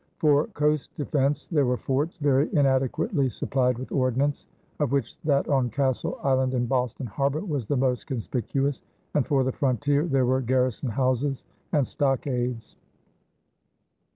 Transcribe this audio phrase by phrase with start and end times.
[0.17, 4.47] For coast defense there were forts, very inadequately supplied with ordnance,
[4.79, 8.81] of which that on Castle Island in Boston harbor was the most conspicuous,
[9.13, 12.75] and, for the frontier, there were garrison houses and stockades.